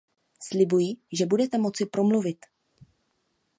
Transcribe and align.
Slibuji, 0.43 0.95
že 1.13 1.25
budete 1.25 1.57
moci 1.57 1.85
promluvit. 1.85 2.45